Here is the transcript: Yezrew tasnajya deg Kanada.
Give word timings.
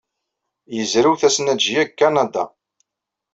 Yezrew 0.75 1.15
tasnajya 1.21 1.81
deg 1.83 1.89
Kanada. 1.99 2.43